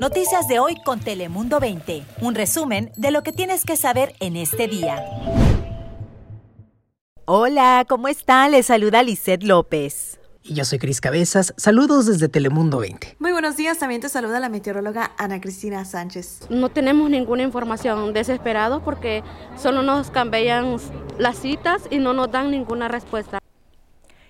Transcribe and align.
Noticias 0.00 0.46
de 0.46 0.58
hoy 0.58 0.76
con 0.84 1.00
Telemundo 1.00 1.58
20. 1.58 2.04
Un 2.20 2.34
resumen 2.34 2.92
de 2.96 3.10
lo 3.10 3.22
que 3.22 3.32
tienes 3.32 3.64
que 3.64 3.76
saber 3.76 4.14
en 4.20 4.36
este 4.36 4.68
día. 4.68 5.02
Hola, 7.24 7.86
¿cómo 7.88 8.08
está? 8.08 8.48
Les 8.48 8.66
saluda 8.66 9.02
Lisette 9.02 9.42
López. 9.42 10.20
Y 10.42 10.54
yo 10.54 10.64
soy 10.64 10.78
Cris 10.78 11.00
Cabezas. 11.00 11.54
Saludos 11.56 12.06
desde 12.06 12.28
Telemundo 12.28 12.78
20. 12.78 13.16
Muy 13.18 13.32
buenos 13.32 13.56
días. 13.56 13.78
También 13.78 14.00
te 14.00 14.08
saluda 14.08 14.38
la 14.38 14.48
meteoróloga 14.48 15.12
Ana 15.16 15.40
Cristina 15.40 15.84
Sánchez. 15.84 16.40
No 16.50 16.68
tenemos 16.68 17.10
ninguna 17.10 17.42
información. 17.42 18.12
Desesperados 18.12 18.82
porque 18.82 19.24
solo 19.56 19.82
nos 19.82 20.10
cambian 20.10 20.76
las 21.18 21.38
citas 21.38 21.82
y 21.90 21.98
no 21.98 22.12
nos 22.12 22.30
dan 22.30 22.50
ninguna 22.50 22.86
respuesta. 22.88 23.40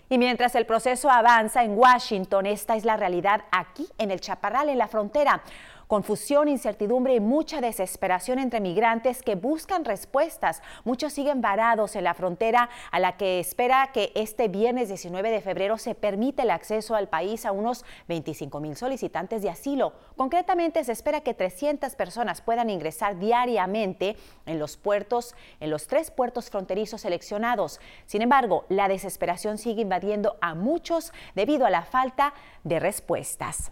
Y 0.09 0.19
mientras 0.19 0.55
el 0.55 0.67
proceso 0.67 1.11
avanza 1.11 1.65
en 1.65 1.77
Washington, 1.77 2.47
esta 2.47 2.77
es 2.77 2.85
la 2.85 2.97
realidad 2.97 3.43
aquí 3.51 3.89
en 3.99 4.11
el 4.13 4.21
Chaparral, 4.21 4.69
en 4.69 4.79
la 4.79 4.87
frontera. 4.87 5.43
Confusión, 5.87 6.49
incertidumbre 6.49 7.15
y 7.15 7.21
mucha 7.21 7.61
desesperación 7.61 8.41
entre 8.41 8.61
migrantes 8.61 9.23
que 9.23 9.37
buscan 9.37 9.85
respuestas. 9.85 10.61
Muchos 10.83 11.13
siguen 11.13 11.41
varados 11.41 11.95
en 11.95 12.03
la 12.03 12.15
frontera 12.15 12.69
a 12.91 12.99
la 12.99 13.17
que 13.17 13.39
espera 13.39 13.91
que 13.93 14.11
este 14.17 14.49
viernes 14.49 14.89
19 14.89 15.31
de 15.31 15.41
febrero 15.41 15.79
se 15.79 15.95
permita 15.95 16.43
el 16.43 16.51
acceso 16.51 16.97
al 16.97 17.09
país 17.09 17.47
a 17.47 17.53
unos 17.53 17.85
25 18.09 18.59
mil 18.59 18.75
solicitantes 18.75 19.43
de 19.43 19.51
asilo. 19.51 19.93
Concretamente 20.17 20.83
se 20.83 20.91
espera 20.91 21.21
que 21.21 21.35
300 21.35 21.95
personas 21.95 22.41
puedan 22.41 22.69
ingresar 22.69 23.21
diariamente 23.21 24.17
en 24.45 24.59
los 24.59 24.77
puertos, 24.77 25.37
en 25.61 25.71
los 25.71 25.87
tres 25.87 26.11
puertos 26.11 26.51
fronterizos 26.51 27.03
seleccionados. 27.03 27.81
Sin 28.07 28.23
embargo, 28.23 28.65
la 28.69 28.89
desesperación 28.89 29.57
sigue 29.57 29.83
invadiendo 29.83 30.37
a 30.41 30.57
muchos 30.57 31.13
debido 31.37 31.65
a 31.65 31.71
la 31.71 31.83
falta 31.83 32.35
de 32.65 32.81
respuestas. 32.81 33.71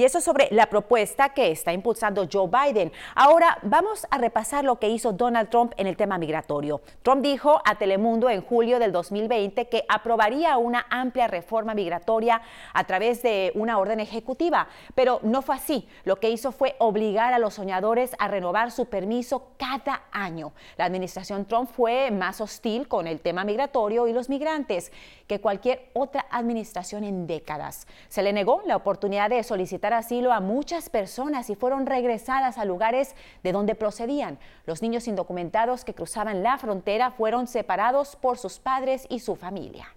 Y 0.00 0.04
eso 0.04 0.22
sobre 0.22 0.48
la 0.50 0.64
propuesta 0.64 1.34
que 1.34 1.50
está 1.50 1.74
impulsando 1.74 2.26
Joe 2.32 2.48
Biden. 2.48 2.90
Ahora 3.14 3.58
vamos 3.60 4.06
a 4.10 4.16
repasar 4.16 4.64
lo 4.64 4.78
que 4.78 4.88
hizo 4.88 5.12
Donald 5.12 5.50
Trump 5.50 5.74
en 5.76 5.86
el 5.86 5.98
tema 5.98 6.16
migratorio. 6.16 6.80
Trump 7.02 7.20
dijo 7.20 7.60
a 7.66 7.74
Telemundo 7.74 8.30
en 8.30 8.40
julio 8.40 8.78
del 8.78 8.92
2020 8.92 9.68
que 9.68 9.84
aprobaría 9.90 10.56
una 10.56 10.86
amplia 10.88 11.26
reforma 11.26 11.74
migratoria 11.74 12.40
a 12.72 12.84
través 12.84 13.22
de 13.22 13.52
una 13.54 13.78
orden 13.78 14.00
ejecutiva, 14.00 14.68
pero 14.94 15.20
no 15.22 15.42
fue 15.42 15.56
así. 15.56 15.86
Lo 16.04 16.16
que 16.16 16.30
hizo 16.30 16.50
fue 16.50 16.76
obligar 16.78 17.34
a 17.34 17.38
los 17.38 17.52
soñadores 17.52 18.16
a 18.18 18.28
renovar 18.28 18.70
su 18.70 18.86
permiso 18.86 19.48
cada 19.58 20.04
año. 20.12 20.54
La 20.78 20.86
administración 20.86 21.44
Trump 21.44 21.68
fue 21.70 22.10
más 22.10 22.40
hostil 22.40 22.88
con 22.88 23.06
el 23.06 23.20
tema 23.20 23.44
migratorio 23.44 24.08
y 24.08 24.14
los 24.14 24.30
migrantes 24.30 24.92
que 25.26 25.42
cualquier 25.42 25.90
otra 25.92 26.24
administración 26.30 27.04
en 27.04 27.26
décadas. 27.26 27.86
Se 28.08 28.22
le 28.22 28.32
negó 28.32 28.62
la 28.64 28.76
oportunidad 28.76 29.28
de 29.28 29.42
solicitar 29.42 29.89
asilo 29.98 30.32
a 30.32 30.40
muchas 30.40 30.88
personas 30.88 31.50
y 31.50 31.54
fueron 31.54 31.86
regresadas 31.86 32.58
a 32.58 32.64
lugares 32.64 33.14
de 33.42 33.52
donde 33.52 33.74
procedían. 33.74 34.38
Los 34.66 34.82
niños 34.82 35.08
indocumentados 35.08 35.84
que 35.84 35.94
cruzaban 35.94 36.42
la 36.42 36.58
frontera 36.58 37.10
fueron 37.10 37.46
separados 37.46 38.16
por 38.16 38.38
sus 38.38 38.58
padres 38.58 39.06
y 39.08 39.20
su 39.20 39.36
familia. 39.36 39.94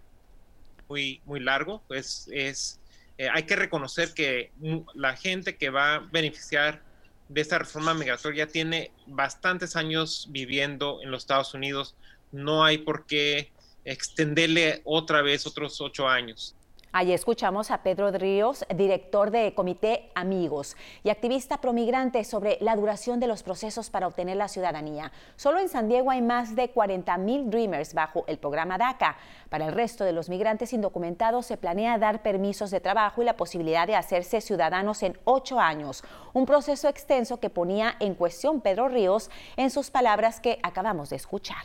Muy, 0.89 1.21
muy 1.25 1.39
largo, 1.39 1.81
pues 1.87 2.29
es, 2.31 2.79
eh, 3.17 3.27
hay 3.31 3.43
que 3.43 3.55
reconocer 3.55 4.13
que 4.13 4.51
la 4.93 5.15
gente 5.15 5.57
que 5.57 5.69
va 5.69 5.95
a 5.95 5.99
beneficiar 5.99 6.81
de 7.29 7.41
esta 7.41 7.57
reforma 7.57 7.93
migratoria 7.93 8.47
tiene 8.47 8.91
bastantes 9.07 9.75
años 9.75 10.27
viviendo 10.29 10.99
en 11.01 11.11
los 11.11 11.23
Estados 11.23 11.53
Unidos. 11.53 11.95
No 12.31 12.63
hay 12.63 12.79
por 12.79 13.05
qué 13.05 13.51
extenderle 13.85 14.81
otra 14.85 15.21
vez 15.21 15.45
otros 15.47 15.79
ocho 15.81 16.07
años. 16.07 16.55
Allí 16.95 17.11
escuchamos 17.11 17.71
a 17.71 17.81
Pedro 17.81 18.11
Ríos, 18.11 18.63
director 18.75 19.31
de 19.31 19.55
Comité 19.55 20.11
Amigos 20.13 20.77
y 21.03 21.09
activista 21.09 21.59
promigrante 21.59 22.23
sobre 22.23 22.59
la 22.61 22.75
duración 22.75 23.19
de 23.19 23.25
los 23.25 23.41
procesos 23.41 23.89
para 23.89 24.05
obtener 24.05 24.37
la 24.37 24.47
ciudadanía. 24.47 25.11
Solo 25.35 25.57
en 25.57 25.69
San 25.69 25.89
Diego 25.89 26.11
hay 26.11 26.21
más 26.21 26.55
de 26.55 26.69
40 26.69 27.17
mil 27.17 27.49
Dreamers 27.49 27.95
bajo 27.95 28.25
el 28.27 28.37
programa 28.37 28.77
DACA. 28.77 29.17
Para 29.49 29.65
el 29.65 29.73
resto 29.73 30.03
de 30.03 30.11
los 30.11 30.29
migrantes 30.29 30.71
indocumentados 30.71 31.47
se 31.47 31.57
planea 31.57 31.97
dar 31.97 32.21
permisos 32.21 32.69
de 32.69 32.79
trabajo 32.79 33.23
y 33.23 33.25
la 33.25 33.37
posibilidad 33.37 33.87
de 33.87 33.95
hacerse 33.95 34.39
ciudadanos 34.39 35.01
en 35.01 35.17
ocho 35.23 35.59
años. 35.59 36.03
Un 36.33 36.45
proceso 36.45 36.87
extenso 36.87 37.39
que 37.39 37.49
ponía 37.49 37.95
en 38.01 38.13
cuestión 38.13 38.61
Pedro 38.61 38.87
Ríos 38.87 39.31
en 39.57 39.71
sus 39.71 39.89
palabras 39.89 40.39
que 40.39 40.59
acabamos 40.61 41.09
de 41.09 41.15
escuchar. 41.15 41.63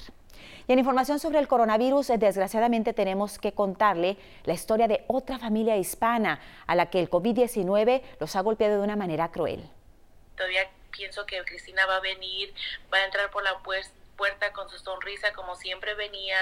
Y 0.68 0.72
en 0.74 0.78
información 0.78 1.18
sobre 1.18 1.38
el 1.38 1.48
coronavirus, 1.48 2.08
desgraciadamente 2.18 2.92
tenemos 2.92 3.38
que 3.38 3.52
contarle 3.52 4.18
la 4.44 4.52
historia 4.52 4.86
de 4.86 5.02
otra 5.06 5.38
familia 5.38 5.78
hispana 5.78 6.40
a 6.66 6.74
la 6.74 6.90
que 6.90 7.00
el 7.00 7.08
COVID-19 7.08 8.02
los 8.20 8.36
ha 8.36 8.42
golpeado 8.42 8.76
de 8.76 8.82
una 8.82 8.94
manera 8.94 9.30
cruel. 9.30 9.66
Todavía 10.36 10.70
pienso 10.90 11.24
que 11.24 11.42
Cristina 11.44 11.86
va 11.86 11.96
a 11.96 12.00
venir, 12.00 12.52
va 12.92 12.98
a 12.98 13.04
entrar 13.06 13.30
por 13.30 13.42
la 13.42 13.58
puerta 14.16 14.52
con 14.52 14.68
su 14.68 14.78
sonrisa 14.78 15.32
como 15.32 15.56
siempre 15.56 15.94
venía. 15.94 16.36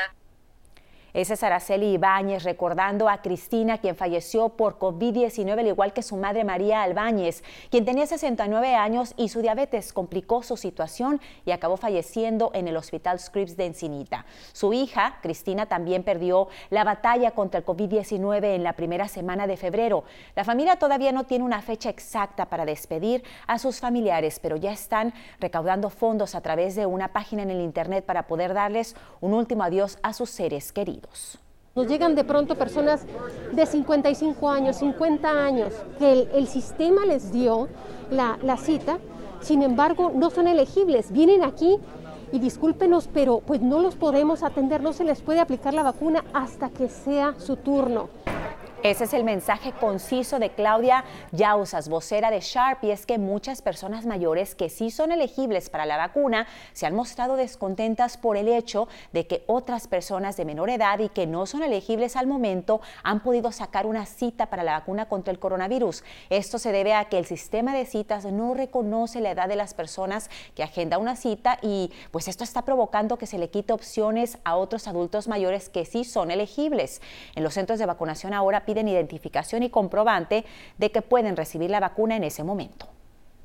Ese 1.17 1.33
es 1.33 1.43
Araceli 1.43 1.95
Ibáñez 1.95 2.43
recordando 2.43 3.09
a 3.09 3.23
Cristina, 3.23 3.79
quien 3.79 3.97
falleció 3.97 4.51
por 4.51 4.79
COVID-19, 4.79 5.61
al 5.61 5.67
igual 5.67 5.95
que 5.95 6.03
su 6.03 6.15
madre 6.15 6.45
María 6.45 6.83
Albáñez, 6.83 7.43
quien 7.71 7.87
tenía 7.87 8.07
69 8.07 8.75
años 8.75 9.15
y 9.17 9.31
su 9.31 9.41
diabetes 9.41 9.95
complicó 9.95 10.43
su 10.43 10.59
situación 10.59 11.23
y 11.47 11.53
acabó 11.53 11.79
falleciendo 11.79 12.51
en 12.53 12.69
el 12.69 12.77
Hospital 12.77 13.19
Scripps 13.19 13.57
de 13.57 13.65
Encinita. 13.65 14.27
Su 14.53 14.75
hija, 14.75 15.17
Cristina, 15.23 15.65
también 15.65 16.03
perdió 16.03 16.49
la 16.69 16.85
batalla 16.85 17.31
contra 17.31 17.61
el 17.61 17.65
COVID-19 17.65 18.55
en 18.55 18.63
la 18.63 18.75
primera 18.75 19.09
semana 19.09 19.47
de 19.47 19.57
febrero. 19.57 20.05
La 20.35 20.45
familia 20.45 20.77
todavía 20.77 21.13
no 21.13 21.25
tiene 21.25 21.47
una 21.47 21.63
fecha 21.63 21.89
exacta 21.89 22.51
para 22.51 22.67
despedir 22.67 23.25
a 23.47 23.59
sus 23.59 23.81
familiares, 23.81 24.39
pero 24.39 24.57
ya 24.57 24.73
están 24.73 25.15
recaudando 25.41 25.89
fondos 25.89 26.35
a 26.35 26.43
través 26.43 26.77
de 26.77 26.85
una 26.85 27.15
página 27.15 27.43
en 27.43 27.53
el 27.53 27.63
Internet 27.63 28.05
para 28.05 28.27
poder 28.27 28.53
darles 28.53 28.95
un 29.23 29.33
último 29.33 29.63
adiós 29.63 29.99
a 30.03 30.13
sus 30.13 30.29
seres 30.29 30.75
queridos. 30.75 31.06
Nos 31.75 31.89
llegan 31.89 32.15
de 32.15 32.25
pronto 32.25 32.55
personas 32.55 33.05
de 33.53 33.67
55 33.67 34.49
años, 34.49 34.77
50 34.77 35.29
años, 35.29 35.75
que 35.99 36.29
el, 36.33 36.49
sistema 36.49 37.05
les 37.05 37.33
dio 37.33 37.69
la, 38.11 38.39
la, 38.43 38.57
cita, 38.57 38.99
sin 39.41 39.63
embargo 39.63 40.11
no 40.15 40.31
son 40.31 40.47
elegibles. 40.47 41.13
Vienen 41.13 41.45
aquí 41.45 41.79
y 42.33 42.39
discúlpenos, 42.39 43.09
pero 43.13 43.41
pues 43.41 43.61
no 43.61 43.81
los 43.81 43.95
podemos 43.95 44.43
atender, 44.43 44.83
no 44.83 44.95
se 44.95 45.05
les 45.05 45.21
puede 45.21 45.41
aplicar 45.41 45.75
la 45.75 45.83
vacuna 45.83 46.25
hasta 46.33 46.71
que 46.71 46.89
sea 46.89 47.35
su 47.39 47.57
turno. 47.57 48.09
Ese 48.87 49.03
es 49.03 49.15
el 49.15 49.25
mensaje 49.25 49.73
conciso 49.73 50.39
de 50.39 50.51
Claudia 50.51 51.05
Yausas, 51.33 51.89
vocera 51.89 52.31
de 52.31 52.39
Sharp, 52.39 52.85
y 52.85 52.93
es 52.93 53.05
que 53.05 53.19
muchas 53.19 53.61
personas 53.61 54.07
mayores 54.07 54.55
que 54.55 54.71
sí 54.71 54.93
son 54.93 55.11
elegibles 55.11 55.71
para 55.71 55.87
la 55.87 55.97
vacuna 55.97 56.47
se 56.73 56.87
han 56.87 56.95
mostrado 56.95 57.35
descontentas 57.35 58.17
por 58.17 58.37
el 58.37 58.47
hecho 58.47 58.87
de 59.13 59.27
que 59.27 59.43
otras 59.49 59.89
personas 59.89 60.37
de 60.37 60.45
menor 60.45 60.71
edad 60.71 61.01
y 61.01 61.09
que 61.09 61.27
no 61.27 61.47
son 61.47 61.65
elegibles 61.65 62.15
al 62.15 62.29
momento 62.29 62.81
han 63.03 63.25
podido 63.25 63.51
sacar 63.51 63.87
una 63.87 64.07
cita 64.07 64.47
para 64.47 64.63
la 64.63 64.79
vacuna 64.79 65.09
contra 65.09 65.33
el 65.33 65.41
coronavirus. 65.41 66.05
Esto 66.31 66.61
se 66.61 66.71
debe 66.71 66.95
a 66.95 67.07
que 67.07 67.19
el 67.19 67.27
sistema 67.27 67.75
de 67.75 67.87
citas 67.87 68.25
no 68.25 68.55
reconoce 68.55 69.21
la 69.21 69.33
edad 69.33 69.49
de 69.49 69.57
las 69.57 69.75
personas 69.75 70.31
que 70.55 70.63
agenda 70.63 70.99
una 70.99 71.17
cita 71.17 71.59
y 71.61 71.91
pues 72.13 72.29
esto 72.29 72.45
está 72.45 72.63
provocando 72.63 73.19
que 73.19 73.27
se 73.27 73.39
le 73.39 73.51
quite 73.51 73.73
opciones 73.73 74.39
a 74.45 74.55
otros 74.55 74.87
adultos 74.87 75.27
mayores 75.27 75.71
que 75.71 75.85
sí 75.85 76.05
son 76.05 76.31
elegibles. 76.31 77.03
En 77.35 77.43
los 77.43 77.55
centros 77.55 77.81
de 77.81 77.87
vacunación 77.87 78.33
ahora 78.33 78.65
piden 78.65 78.76
identificación 78.83 79.63
y 79.63 79.71
comprobante 79.71 80.45
de 80.79 80.91
que 80.91 81.03
pueden 81.03 81.37
recibir 81.37 81.71
la 81.71 81.81
vacuna 81.81 82.17
en 82.17 82.25
ese 82.25 82.45
momento. 82.45 82.89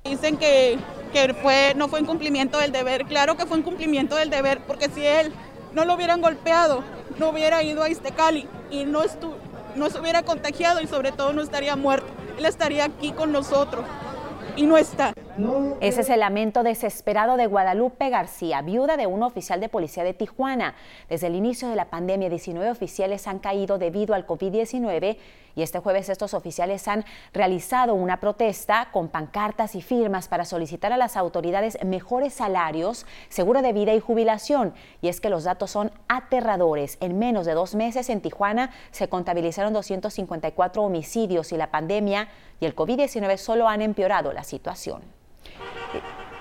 Dicen 0.03 0.37
que, 0.37 0.79
que 1.13 1.33
fue, 1.35 1.73
no 1.75 1.87
fue 1.87 1.99
un 1.99 2.07
cumplimiento 2.07 2.57
del 2.57 2.71
deber. 2.71 3.05
Claro 3.05 3.37
que 3.37 3.45
fue 3.45 3.57
un 3.57 3.63
cumplimiento 3.63 4.15
del 4.15 4.29
deber, 4.29 4.61
porque 4.65 4.89
si 4.89 5.05
él 5.05 5.31
no 5.73 5.85
lo 5.85 5.95
hubieran 5.95 6.21
golpeado, 6.21 6.83
no 7.17 7.29
hubiera 7.29 7.61
ido 7.63 7.83
a 7.83 7.89
Iztecali 7.89 8.47
y 8.69 8.85
no, 8.85 9.01
no 9.75 9.89
se 9.89 9.99
hubiera 9.99 10.23
contagiado 10.23 10.81
y 10.81 10.87
sobre 10.87 11.11
todo 11.11 11.33
no 11.33 11.41
estaría 11.41 11.75
muerto. 11.75 12.07
Él 12.37 12.45
estaría 12.45 12.85
aquí 12.85 13.11
con 13.11 13.31
nosotros 13.31 13.85
y 14.55 14.65
no 14.65 14.77
está. 14.77 15.13
Ese 15.79 16.01
es 16.01 16.09
el 16.09 16.19
lamento 16.19 16.63
desesperado 16.63 17.37
de 17.37 17.47
Guadalupe 17.47 18.09
García, 18.09 18.61
viuda 18.61 18.97
de 18.97 19.07
un 19.07 19.23
oficial 19.23 19.59
de 19.59 19.69
policía 19.69 20.03
de 20.03 20.13
Tijuana. 20.13 20.75
Desde 21.09 21.27
el 21.27 21.35
inicio 21.35 21.69
de 21.69 21.75
la 21.75 21.85
pandemia, 21.85 22.29
19 22.29 22.69
oficiales 22.69 23.27
han 23.27 23.39
caído 23.39 23.77
debido 23.77 24.13
al 24.13 24.27
COVID-19 24.27 25.17
y 25.55 25.61
este 25.63 25.79
jueves 25.79 26.09
estos 26.09 26.33
oficiales 26.33 26.87
han 26.87 27.05
realizado 27.33 27.93
una 27.93 28.19
protesta 28.19 28.89
con 28.91 29.09
pancartas 29.09 29.75
y 29.75 29.81
firmas 29.81 30.27
para 30.27 30.45
solicitar 30.45 30.93
a 30.93 30.97
las 30.97 31.17
autoridades 31.17 31.77
mejores 31.83 32.33
salarios, 32.33 33.05
seguro 33.29 33.61
de 33.61 33.73
vida 33.73 33.93
y 33.93 33.99
jubilación. 33.99 34.73
Y 35.01 35.07
es 35.07 35.21
que 35.21 35.29
los 35.29 35.43
datos 35.43 35.71
son 35.71 35.91
aterradores. 36.07 36.97
En 37.01 37.19
menos 37.19 37.45
de 37.45 37.53
dos 37.53 37.75
meses 37.75 38.09
en 38.09 38.21
Tijuana 38.21 38.71
se 38.91 39.09
contabilizaron 39.09 39.73
254 39.73 40.83
homicidios 40.83 41.51
y 41.51 41.57
la 41.57 41.71
pandemia 41.71 42.29
y 42.59 42.65
el 42.65 42.75
COVID-19 42.75 43.37
solo 43.37 43.67
han 43.67 43.81
empeorado 43.81 44.33
la 44.33 44.43
situación. 44.43 45.01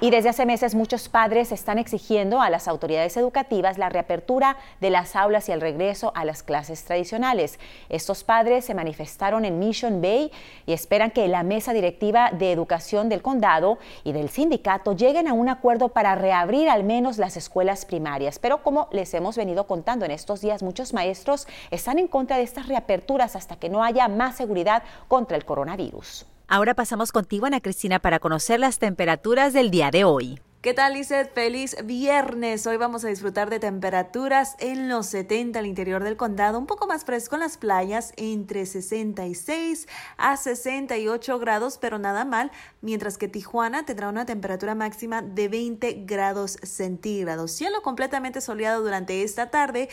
Y 0.03 0.09
desde 0.09 0.31
hace 0.31 0.47
meses 0.47 0.75
muchos 0.75 1.11
padres 1.11 1.53
están 1.53 1.77
exigiendo 1.77 2.41
a 2.41 2.49
las 2.49 2.69
autoridades 2.69 3.19
educativas 3.19 3.77
la 3.77 3.91
reapertura 3.91 4.57
de 4.81 4.89
las 4.89 5.15
aulas 5.15 5.47
y 5.51 5.53
el 5.53 5.61
regreso 5.61 6.11
a 6.15 6.25
las 6.25 6.43
clases 6.43 6.83
tradicionales. 6.85 7.59
Estos 7.91 8.25
padres 8.25 8.65
se 8.65 8.73
manifestaron 8.73 9.45
en 9.45 9.59
Mission 9.59 10.01
Bay 10.01 10.33
y 10.65 10.73
esperan 10.73 11.11
que 11.11 11.29
la 11.29 11.43
mesa 11.43 11.75
directiva 11.75 12.31
de 12.31 12.51
educación 12.51 13.11
del 13.11 13.21
condado 13.21 13.79
y 14.03 14.13
del 14.13 14.31
sindicato 14.31 14.97
lleguen 14.97 15.29
a 15.29 15.35
un 15.35 15.51
acuerdo 15.51 15.91
para 15.91 16.15
reabrir 16.15 16.71
al 16.71 16.83
menos 16.83 17.19
las 17.19 17.37
escuelas 17.37 17.85
primarias. 17.85 18.39
Pero 18.39 18.63
como 18.63 18.89
les 18.93 19.13
hemos 19.13 19.37
venido 19.37 19.67
contando 19.67 20.07
en 20.07 20.13
estos 20.13 20.41
días, 20.41 20.63
muchos 20.63 20.95
maestros 20.95 21.47
están 21.71 21.99
en 21.99 22.09
contra 22.09 22.39
de 22.39 22.45
estas 22.45 22.69
reaperturas 22.69 23.37
hasta 23.37 23.57
que 23.57 23.69
no 23.69 23.85
haya 23.85 24.09
más 24.09 24.37
seguridad 24.37 24.83
contra 25.09 25.37
el 25.37 25.45
coronavirus. 25.45 26.25
Ahora 26.53 26.75
pasamos 26.75 27.13
contigo, 27.13 27.47
Ana 27.47 27.61
Cristina, 27.61 28.01
para 28.01 28.19
conocer 28.19 28.59
las 28.59 28.81
temperaturas 28.81 29.53
del 29.53 29.71
día 29.71 29.93
de 29.93 30.03
hoy. 30.03 30.41
¿Qué 30.63 30.75
tal, 30.75 30.95
Lizeth? 30.95 31.33
Feliz 31.33 31.77
viernes. 31.85 32.67
Hoy 32.67 32.77
vamos 32.77 33.05
a 33.05 33.09
disfrutar 33.09 33.51
de 33.51 33.61
temperaturas 33.61 34.57
en 34.59 34.89
los 34.89 35.07
70 35.07 35.61
al 35.61 35.67
interior 35.67 36.03
del 36.03 36.17
condado, 36.17 36.59
un 36.59 36.67
poco 36.67 36.89
más 36.89 37.05
fresco 37.05 37.37
en 37.37 37.43
las 37.43 37.57
playas, 37.57 38.13
entre 38.17 38.67
66 38.67 39.87
a 40.19 40.37
68 40.37 41.39
grados, 41.39 41.79
pero 41.79 42.01
nada 42.01 42.25
mal, 42.25 42.51
mientras 42.83 43.17
que 43.17 43.29
Tijuana 43.29 43.87
tendrá 43.87 44.09
una 44.09 44.27
temperatura 44.27 44.75
máxima 44.75 45.23
de 45.23 45.47
20 45.47 46.03
grados 46.05 46.59
centígrados. 46.65 47.53
Cielo 47.53 47.81
completamente 47.81 48.41
soleado 48.41 48.83
durante 48.83 49.23
esta 49.23 49.51
tarde 49.51 49.89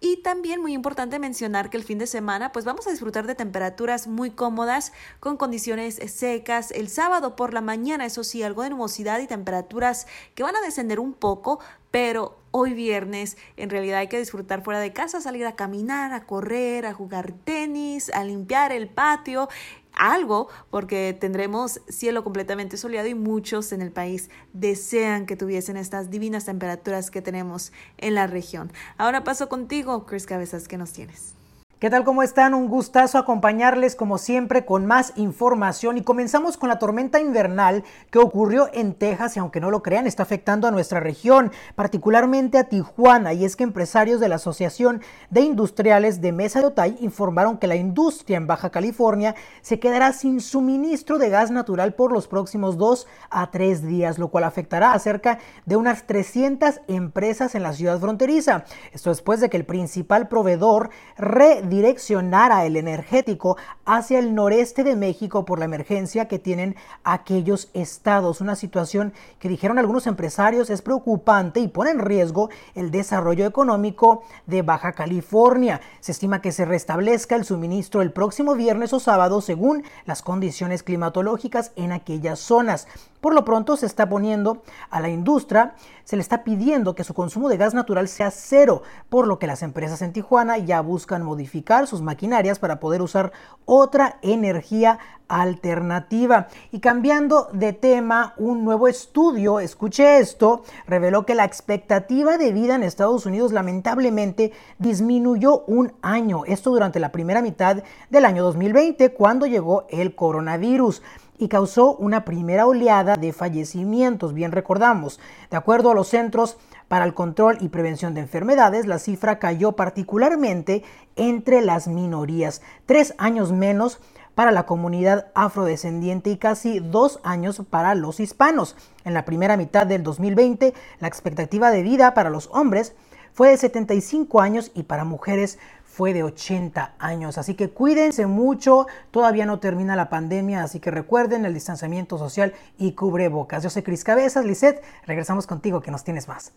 y 0.00 0.22
también 0.22 0.60
muy 0.60 0.72
importante 0.72 1.18
mencionar 1.18 1.70
que 1.70 1.76
el 1.76 1.84
fin 1.84 1.98
de 1.98 2.06
semana 2.06 2.52
pues 2.52 2.64
vamos 2.64 2.86
a 2.86 2.90
disfrutar 2.90 3.26
de 3.26 3.34
temperaturas 3.34 4.06
muy 4.06 4.30
cómodas 4.30 4.92
con 5.20 5.36
condiciones 5.36 5.96
secas. 6.12 6.70
El 6.70 6.88
sábado 6.88 7.36
por 7.36 7.52
la 7.52 7.60
mañana, 7.60 8.06
eso 8.06 8.24
sí, 8.24 8.42
algo 8.42 8.62
de 8.62 8.70
nubosidad 8.70 9.20
y 9.20 9.26
temperaturas 9.26 10.06
que 10.34 10.42
van 10.42 10.56
a 10.56 10.60
descender 10.62 11.00
un 11.00 11.12
poco, 11.12 11.60
pero 11.90 12.39
hoy 12.50 12.74
viernes 12.74 13.36
en 13.56 13.70
realidad 13.70 13.98
hay 13.98 14.08
que 14.08 14.18
disfrutar 14.18 14.62
fuera 14.62 14.80
de 14.80 14.92
casa, 14.92 15.20
salir 15.20 15.46
a 15.46 15.56
caminar, 15.56 16.12
a 16.12 16.26
correr, 16.26 16.86
a 16.86 16.94
jugar 16.94 17.32
tenis, 17.32 18.10
a 18.12 18.24
limpiar 18.24 18.72
el 18.72 18.88
patio 18.88 19.48
algo 19.92 20.48
porque 20.70 21.16
tendremos 21.18 21.80
cielo 21.88 22.24
completamente 22.24 22.76
soleado 22.76 23.08
y 23.08 23.14
muchos 23.14 23.72
en 23.72 23.82
el 23.82 23.92
país 23.92 24.30
desean 24.52 25.26
que 25.26 25.36
tuviesen 25.36 25.76
estas 25.76 26.10
divinas 26.10 26.46
temperaturas 26.46 27.10
que 27.10 27.22
tenemos 27.22 27.72
en 27.98 28.14
la 28.14 28.26
región. 28.26 28.72
Ahora 28.96 29.24
paso 29.24 29.48
contigo, 29.48 30.06
Chris 30.06 30.26
Cabezas, 30.26 30.68
¿qué 30.68 30.78
nos 30.78 30.92
tienes? 30.92 31.39
¿Qué 31.80 31.88
tal? 31.88 32.04
¿Cómo 32.04 32.22
están? 32.22 32.52
Un 32.52 32.68
gustazo 32.68 33.16
acompañarles 33.16 33.96
como 33.96 34.18
siempre 34.18 34.66
con 34.66 34.84
más 34.84 35.14
información 35.16 35.96
y 35.96 36.02
comenzamos 36.02 36.58
con 36.58 36.68
la 36.68 36.78
tormenta 36.78 37.20
invernal 37.20 37.84
que 38.10 38.18
ocurrió 38.18 38.68
en 38.74 38.92
Texas 38.92 39.34
y 39.34 39.40
aunque 39.40 39.60
no 39.60 39.70
lo 39.70 39.82
crean 39.82 40.06
está 40.06 40.22
afectando 40.22 40.68
a 40.68 40.70
nuestra 40.72 41.00
región, 41.00 41.50
particularmente 41.76 42.58
a 42.58 42.64
Tijuana 42.64 43.32
y 43.32 43.46
es 43.46 43.56
que 43.56 43.64
empresarios 43.64 44.20
de 44.20 44.28
la 44.28 44.34
Asociación 44.34 45.00
de 45.30 45.40
Industriales 45.40 46.20
de 46.20 46.32
Mesa 46.32 46.60
de 46.60 46.66
Otay 46.66 46.98
informaron 47.00 47.56
que 47.56 47.66
la 47.66 47.76
industria 47.76 48.36
en 48.36 48.46
Baja 48.46 48.68
California 48.68 49.34
se 49.62 49.80
quedará 49.80 50.12
sin 50.12 50.42
suministro 50.42 51.16
de 51.16 51.30
gas 51.30 51.50
natural 51.50 51.94
por 51.94 52.12
los 52.12 52.28
próximos 52.28 52.76
dos 52.76 53.06
a 53.30 53.50
tres 53.50 53.82
días, 53.86 54.18
lo 54.18 54.28
cual 54.28 54.44
afectará 54.44 54.92
a 54.92 54.98
cerca 54.98 55.38
de 55.64 55.76
unas 55.76 56.06
300 56.06 56.82
empresas 56.88 57.54
en 57.54 57.62
la 57.62 57.72
ciudad 57.72 57.98
fronteriza. 57.98 58.66
Esto 58.92 59.08
después 59.08 59.40
de 59.40 59.48
que 59.48 59.56
el 59.56 59.64
principal 59.64 60.28
proveedor 60.28 60.90
re 61.16 61.62
direccionara 61.70 62.66
el 62.66 62.76
energético 62.76 63.56
hacia 63.86 64.18
el 64.18 64.34
noreste 64.34 64.84
de 64.84 64.96
México 64.96 65.46
por 65.46 65.58
la 65.58 65.64
emergencia 65.64 66.28
que 66.28 66.38
tienen 66.38 66.76
aquellos 67.04 67.70
estados. 67.72 68.42
Una 68.42 68.56
situación 68.56 69.14
que 69.38 69.48
dijeron 69.48 69.78
algunos 69.78 70.06
empresarios 70.06 70.68
es 70.68 70.82
preocupante 70.82 71.60
y 71.60 71.68
pone 71.68 71.92
en 71.92 72.00
riesgo 72.00 72.50
el 72.74 72.90
desarrollo 72.90 73.46
económico 73.46 74.22
de 74.46 74.60
Baja 74.60 74.92
California. 74.92 75.80
Se 76.00 76.12
estima 76.12 76.42
que 76.42 76.52
se 76.52 76.66
restablezca 76.66 77.36
el 77.36 77.46
suministro 77.46 78.02
el 78.02 78.12
próximo 78.12 78.54
viernes 78.54 78.92
o 78.92 79.00
sábado 79.00 79.40
según 79.40 79.84
las 80.04 80.20
condiciones 80.20 80.82
climatológicas 80.82 81.72
en 81.76 81.92
aquellas 81.92 82.38
zonas. 82.38 82.86
Por 83.20 83.34
lo 83.34 83.44
pronto 83.44 83.76
se 83.76 83.86
está 83.86 84.08
poniendo 84.08 84.62
a 84.90 85.00
la 85.00 85.08
industria, 85.08 85.74
se 86.04 86.16
le 86.16 86.22
está 86.22 86.42
pidiendo 86.42 86.94
que 86.94 87.04
su 87.04 87.14
consumo 87.14 87.48
de 87.48 87.56
gas 87.56 87.74
natural 87.74 88.08
sea 88.08 88.30
cero, 88.30 88.82
por 89.08 89.26
lo 89.26 89.38
que 89.38 89.46
las 89.46 89.62
empresas 89.62 90.02
en 90.02 90.12
Tijuana 90.12 90.58
ya 90.58 90.80
buscan 90.80 91.22
modificar 91.22 91.86
sus 91.86 92.02
maquinarias 92.02 92.58
para 92.58 92.80
poder 92.80 93.02
usar 93.02 93.32
otra 93.64 94.18
energía 94.22 94.98
alternativa. 95.28 96.48
Y 96.72 96.80
cambiando 96.80 97.48
de 97.52 97.72
tema, 97.72 98.34
un 98.36 98.64
nuevo 98.64 98.88
estudio, 98.88 99.60
escuche 99.60 100.18
esto, 100.18 100.64
reveló 100.86 101.24
que 101.24 101.34
la 101.34 101.44
expectativa 101.44 102.36
de 102.36 102.52
vida 102.52 102.74
en 102.74 102.82
Estados 102.82 103.26
Unidos 103.26 103.52
lamentablemente 103.52 104.52
disminuyó 104.78 105.60
un 105.66 105.92
año. 106.02 106.44
Esto 106.46 106.70
durante 106.70 107.00
la 107.00 107.12
primera 107.12 107.42
mitad 107.42 107.82
del 108.10 108.24
año 108.24 108.42
2020, 108.42 109.12
cuando 109.12 109.46
llegó 109.46 109.86
el 109.90 110.14
coronavirus 110.14 111.02
y 111.40 111.48
causó 111.48 111.96
una 111.96 112.24
primera 112.24 112.66
oleada 112.66 113.16
de 113.16 113.32
fallecimientos, 113.32 114.34
bien 114.34 114.52
recordamos. 114.52 115.18
De 115.50 115.56
acuerdo 115.56 115.90
a 115.90 115.94
los 115.94 116.08
Centros 116.08 116.58
para 116.86 117.06
el 117.06 117.14
Control 117.14 117.56
y 117.60 117.70
Prevención 117.70 118.12
de 118.12 118.20
Enfermedades, 118.20 118.86
la 118.86 118.98
cifra 118.98 119.38
cayó 119.38 119.72
particularmente 119.72 120.84
entre 121.16 121.62
las 121.62 121.88
minorías, 121.88 122.60
tres 122.84 123.14
años 123.16 123.52
menos 123.52 124.00
para 124.34 124.52
la 124.52 124.66
comunidad 124.66 125.28
afrodescendiente 125.34 126.30
y 126.30 126.36
casi 126.36 126.78
dos 126.78 127.20
años 127.24 127.62
para 127.68 127.94
los 127.94 128.20
hispanos. 128.20 128.76
En 129.04 129.14
la 129.14 129.24
primera 129.24 129.56
mitad 129.56 129.86
del 129.86 130.02
2020, 130.02 130.74
la 131.00 131.08
expectativa 131.08 131.70
de 131.70 131.82
vida 131.82 132.12
para 132.12 132.28
los 132.28 132.50
hombres 132.52 132.94
fue 133.32 133.48
de 133.48 133.56
75 133.56 134.40
años 134.40 134.70
y 134.74 134.82
para 134.82 135.04
mujeres 135.04 135.58
fue 135.90 136.14
de 136.14 136.22
80 136.22 136.94
años. 136.98 137.36
Así 137.36 137.54
que 137.54 137.70
cuídense 137.70 138.26
mucho, 138.26 138.86
todavía 139.10 139.44
no 139.44 139.58
termina 139.58 139.96
la 139.96 140.08
pandemia, 140.08 140.62
así 140.62 140.78
que 140.78 140.90
recuerden 140.90 141.44
el 141.44 141.52
distanciamiento 141.52 142.16
social 142.16 142.54
y 142.78 142.92
cubrebocas. 142.92 143.62
Yo 143.62 143.70
soy 143.70 143.82
Cris 143.82 144.04
Cabezas, 144.04 144.44
Lisette, 144.44 144.82
regresamos 145.06 145.46
contigo 145.46 145.80
que 145.82 145.90
nos 145.90 146.04
tienes 146.04 146.28
más. 146.28 146.52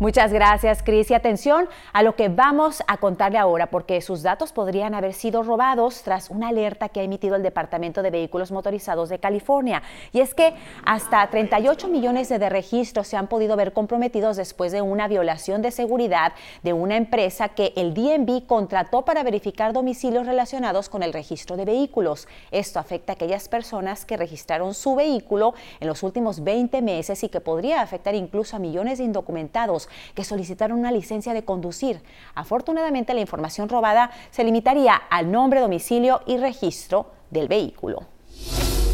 Muchas 0.00 0.32
gracias, 0.32 0.82
Cris. 0.82 1.10
Y 1.10 1.14
atención 1.14 1.68
a 1.92 2.02
lo 2.02 2.16
que 2.16 2.30
vamos 2.30 2.82
a 2.86 2.96
contarle 2.96 3.36
ahora, 3.36 3.66
porque 3.66 4.00
sus 4.00 4.22
datos 4.22 4.50
podrían 4.50 4.94
haber 4.94 5.12
sido 5.12 5.42
robados 5.42 6.00
tras 6.00 6.30
una 6.30 6.48
alerta 6.48 6.88
que 6.88 7.00
ha 7.00 7.02
emitido 7.02 7.36
el 7.36 7.42
Departamento 7.42 8.00
de 8.00 8.10
Vehículos 8.10 8.50
Motorizados 8.50 9.10
de 9.10 9.18
California. 9.18 9.82
Y 10.12 10.20
es 10.20 10.32
que 10.32 10.54
hasta 10.86 11.28
38 11.28 11.88
millones 11.88 12.30
de 12.30 12.48
registros 12.48 13.08
se 13.08 13.18
han 13.18 13.26
podido 13.26 13.56
ver 13.56 13.74
comprometidos 13.74 14.38
después 14.38 14.72
de 14.72 14.80
una 14.80 15.06
violación 15.06 15.60
de 15.60 15.70
seguridad 15.70 16.32
de 16.62 16.72
una 16.72 16.96
empresa 16.96 17.50
que 17.50 17.74
el 17.76 17.92
DMV 17.92 18.46
contrató 18.46 19.04
para 19.04 19.22
verificar 19.22 19.74
domicilios 19.74 20.24
relacionados 20.26 20.88
con 20.88 21.02
el 21.02 21.12
registro 21.12 21.58
de 21.58 21.66
vehículos. 21.66 22.26
Esto 22.52 22.78
afecta 22.78 23.12
a 23.12 23.16
aquellas 23.16 23.50
personas 23.50 24.06
que 24.06 24.16
registraron 24.16 24.72
su 24.72 24.94
vehículo 24.94 25.52
en 25.78 25.88
los 25.88 26.02
últimos 26.02 26.42
20 26.42 26.80
meses 26.80 27.22
y 27.22 27.28
que 27.28 27.42
podría 27.42 27.82
afectar 27.82 28.14
incluso 28.14 28.56
a 28.56 28.60
millones 28.60 28.96
de 28.96 29.04
indocumentados 29.04 29.89
que 30.14 30.24
solicitaron 30.24 30.78
una 30.78 30.92
licencia 30.92 31.34
de 31.34 31.44
conducir. 31.44 32.02
Afortunadamente, 32.34 33.14
la 33.14 33.20
información 33.20 33.68
robada 33.68 34.10
se 34.30 34.44
limitaría 34.44 34.94
al 34.94 35.30
nombre, 35.30 35.60
domicilio 35.60 36.22
y 36.26 36.36
registro 36.36 37.12
del 37.30 37.48
vehículo 37.48 38.06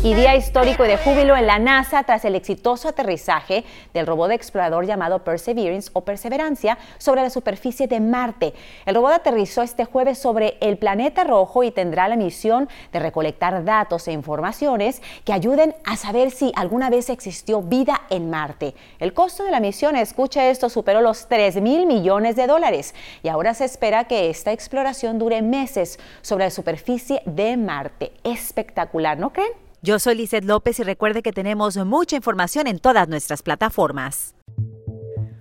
y 0.06 0.14
día 0.14 0.36
histórico 0.36 0.84
y 0.84 0.88
de 0.88 0.98
júbilo 0.98 1.36
en 1.36 1.48
la 1.48 1.58
NASA 1.58 2.04
tras 2.04 2.24
el 2.24 2.36
exitoso 2.36 2.86
aterrizaje 2.86 3.64
del 3.92 4.06
robot 4.06 4.30
explorador 4.30 4.86
llamado 4.86 5.24
Perseverance 5.24 5.90
o 5.94 6.02
Perseverancia 6.02 6.78
sobre 6.96 7.22
la 7.22 7.30
superficie 7.30 7.88
de 7.88 7.98
Marte. 7.98 8.54
El 8.84 8.94
robot 8.94 9.14
aterrizó 9.14 9.62
este 9.62 9.84
jueves 9.84 10.20
sobre 10.20 10.58
el 10.60 10.78
planeta 10.78 11.24
rojo 11.24 11.64
y 11.64 11.72
tendrá 11.72 12.06
la 12.06 12.14
misión 12.14 12.68
de 12.92 13.00
recolectar 13.00 13.64
datos 13.64 14.06
e 14.06 14.12
informaciones 14.12 15.02
que 15.24 15.32
ayuden 15.32 15.74
a 15.84 15.96
saber 15.96 16.30
si 16.30 16.52
alguna 16.54 16.88
vez 16.88 17.10
existió 17.10 17.60
vida 17.60 18.02
en 18.08 18.30
Marte. 18.30 18.76
El 19.00 19.12
costo 19.12 19.42
de 19.42 19.50
la 19.50 19.58
misión, 19.58 19.96
escucha 19.96 20.48
esto, 20.48 20.68
superó 20.68 21.00
los 21.00 21.26
3 21.26 21.60
mil 21.60 21.84
millones 21.84 22.36
de 22.36 22.46
dólares 22.46 22.94
y 23.24 23.28
ahora 23.28 23.54
se 23.54 23.64
espera 23.64 24.04
que 24.04 24.30
esta 24.30 24.52
exploración 24.52 25.18
dure 25.18 25.42
meses 25.42 25.98
sobre 26.22 26.44
la 26.44 26.50
superficie 26.52 27.22
de 27.24 27.56
Marte. 27.56 28.12
Espectacular, 28.22 29.18
¿no 29.18 29.32
creen? 29.32 29.65
Yo 29.82 29.98
soy 29.98 30.16
Lizeth 30.16 30.44
López 30.44 30.80
y 30.80 30.82
recuerde 30.82 31.22
que 31.22 31.32
tenemos 31.32 31.76
mucha 31.76 32.16
información 32.16 32.66
en 32.66 32.78
todas 32.78 33.08
nuestras 33.08 33.42
plataformas. 33.42 34.34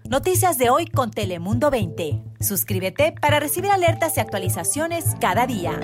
Noticias 0.08 0.58
de 0.58 0.70
hoy 0.70 0.86
con 0.86 1.10
Telemundo 1.10 1.72
20. 1.72 2.22
Suscríbete 2.40 3.16
para 3.20 3.40
recibir 3.40 3.72
alertas 3.72 4.18
y 4.18 4.20
actualizaciones 4.20 5.16
cada 5.20 5.48
día. 5.48 5.80